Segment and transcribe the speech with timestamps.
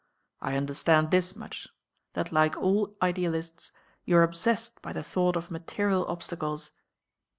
[0.41, 1.67] "I understand this much,
[2.13, 3.71] that like all idealists
[4.03, 6.71] you are obsessed by the thought of material obsta des.